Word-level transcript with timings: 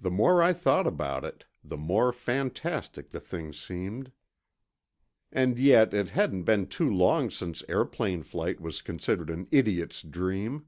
The 0.00 0.10
more 0.10 0.42
I 0.42 0.52
thought 0.52 0.84
about 0.88 1.24
it, 1.24 1.44
the 1.62 1.76
more 1.76 2.12
fantastic 2.12 3.12
thc 3.12 3.22
thing 3.22 3.52
seemed. 3.52 4.10
And 5.30 5.60
yet 5.60 5.94
it 5.94 6.10
hadn't 6.10 6.42
been 6.42 6.66
too 6.66 6.90
long 6.92 7.30
since 7.30 7.62
airplane 7.68 8.24
flight 8.24 8.60
was 8.60 8.82
considered 8.82 9.30
an 9.30 9.46
idiot's 9.52 10.02
dream. 10.02 10.66